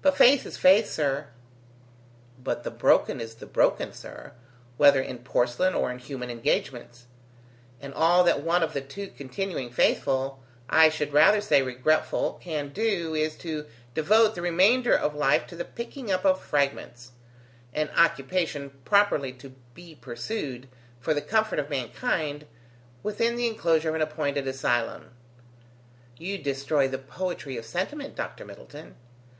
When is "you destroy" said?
26.16-26.86